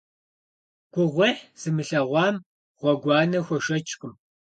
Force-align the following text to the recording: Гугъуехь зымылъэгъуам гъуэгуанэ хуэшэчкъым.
Гугъуехь 0.93 1.43
зымылъэгъуам 1.61 2.35
гъуэгуанэ 2.79 3.39
хуэшэчкъым. 3.45 4.13